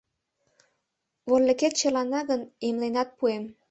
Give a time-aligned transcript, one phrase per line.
[1.27, 3.43] —Вольыкет черлана гын, эмленат пуэм.